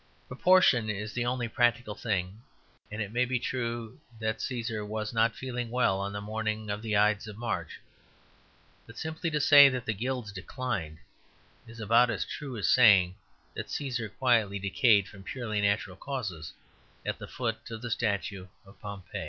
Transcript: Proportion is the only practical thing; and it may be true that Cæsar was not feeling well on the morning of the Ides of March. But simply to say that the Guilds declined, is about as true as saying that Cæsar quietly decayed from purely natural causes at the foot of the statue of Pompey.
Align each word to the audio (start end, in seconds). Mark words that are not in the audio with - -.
Proportion 0.27 0.89
is 0.89 1.13
the 1.13 1.27
only 1.27 1.47
practical 1.47 1.93
thing; 1.93 2.41
and 2.89 3.03
it 3.03 3.11
may 3.11 3.23
be 3.23 3.37
true 3.37 3.99
that 4.19 4.39
Cæsar 4.39 4.83
was 4.83 5.13
not 5.13 5.35
feeling 5.35 5.69
well 5.69 5.99
on 5.99 6.11
the 6.11 6.19
morning 6.19 6.71
of 6.71 6.81
the 6.81 6.97
Ides 6.97 7.27
of 7.27 7.37
March. 7.37 7.79
But 8.87 8.97
simply 8.97 9.29
to 9.29 9.39
say 9.39 9.69
that 9.69 9.85
the 9.85 9.93
Guilds 9.93 10.31
declined, 10.31 10.97
is 11.67 11.79
about 11.79 12.09
as 12.09 12.25
true 12.25 12.57
as 12.57 12.67
saying 12.67 13.13
that 13.53 13.67
Cæsar 13.67 14.09
quietly 14.17 14.57
decayed 14.57 15.07
from 15.07 15.21
purely 15.21 15.61
natural 15.61 15.97
causes 15.97 16.51
at 17.05 17.19
the 17.19 17.27
foot 17.27 17.69
of 17.69 17.83
the 17.83 17.91
statue 17.91 18.47
of 18.65 18.79
Pompey. 18.81 19.19